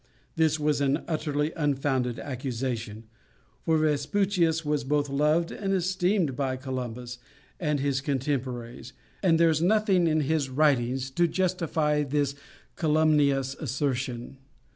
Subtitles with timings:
[0.35, 3.03] This was an utterly unfounded accusation,
[3.63, 7.19] for Vespucius was both loved and esteemed by Columbus
[7.59, 12.33] and his contemporaries, and there is nothing in his writings to justify this
[12.75, 14.39] calumnious assertion.